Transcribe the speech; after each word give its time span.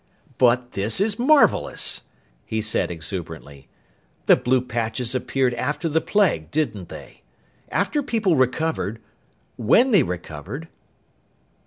"But 0.39 0.71
this 0.71 0.99
is 0.99 1.19
marvellous!" 1.19 2.05
he 2.43 2.59
said 2.59 2.89
exuberantly. 2.89 3.67
"The 4.25 4.35
blue 4.35 4.61
patches 4.61 5.13
appeared 5.13 5.53
after 5.53 5.87
the 5.87 6.01
plague, 6.01 6.49
didn't 6.49 6.89
they? 6.89 7.21
After 7.69 8.01
people 8.01 8.35
recovered 8.35 8.99
when 9.57 9.91
they 9.91 10.01
recovered?" 10.01 10.69